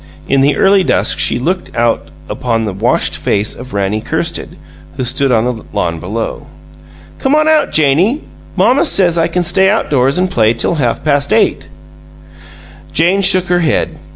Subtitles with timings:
[0.27, 4.57] In the early dusk she looked out upon the washed face of Rannie Kirsted,
[4.97, 6.47] who stood on the lawn below.
[7.19, 8.23] "Come on out, Janie.
[8.55, 11.69] Mamma says I can stay outdoors an' play till half past eight."
[12.91, 13.95] Jane shook her head.